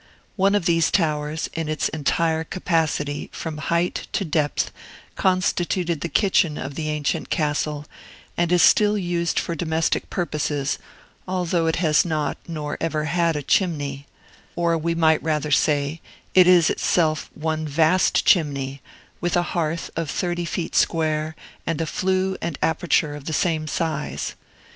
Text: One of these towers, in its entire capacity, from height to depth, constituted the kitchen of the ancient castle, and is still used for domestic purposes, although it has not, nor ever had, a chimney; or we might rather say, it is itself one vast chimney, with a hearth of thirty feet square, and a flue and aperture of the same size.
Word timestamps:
One 0.35 0.55
of 0.55 0.65
these 0.65 0.89
towers, 0.89 1.47
in 1.53 1.69
its 1.69 1.87
entire 1.89 2.43
capacity, 2.43 3.29
from 3.31 3.59
height 3.59 4.07
to 4.13 4.25
depth, 4.25 4.71
constituted 5.15 6.01
the 6.01 6.09
kitchen 6.09 6.57
of 6.57 6.73
the 6.73 6.89
ancient 6.89 7.29
castle, 7.29 7.85
and 8.35 8.51
is 8.51 8.63
still 8.63 8.97
used 8.97 9.37
for 9.39 9.53
domestic 9.53 10.09
purposes, 10.09 10.79
although 11.27 11.67
it 11.67 11.75
has 11.75 12.03
not, 12.03 12.39
nor 12.47 12.79
ever 12.81 13.03
had, 13.05 13.35
a 13.35 13.43
chimney; 13.43 14.07
or 14.55 14.75
we 14.75 14.95
might 14.95 15.21
rather 15.21 15.51
say, 15.51 16.01
it 16.33 16.47
is 16.47 16.71
itself 16.71 17.29
one 17.35 17.67
vast 17.67 18.25
chimney, 18.25 18.81
with 19.19 19.37
a 19.37 19.43
hearth 19.53 19.91
of 19.95 20.09
thirty 20.09 20.45
feet 20.45 20.73
square, 20.73 21.35
and 21.67 21.79
a 21.79 21.85
flue 21.85 22.35
and 22.41 22.57
aperture 22.63 23.13
of 23.13 23.25
the 23.25 23.33
same 23.33 23.67
size. 23.67 24.33